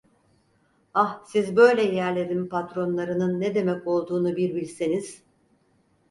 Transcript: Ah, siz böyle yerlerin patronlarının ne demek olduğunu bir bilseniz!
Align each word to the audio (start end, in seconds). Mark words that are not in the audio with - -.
Ah, 0.93 1.25
siz 1.25 1.55
böyle 1.55 1.83
yerlerin 1.83 2.49
patronlarının 2.49 3.39
ne 3.41 3.55
demek 3.55 3.87
olduğunu 3.87 4.35
bir 4.35 4.55
bilseniz! 4.55 5.23